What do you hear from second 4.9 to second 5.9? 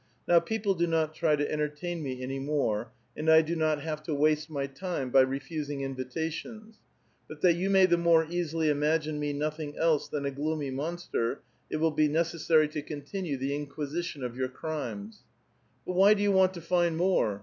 by refusing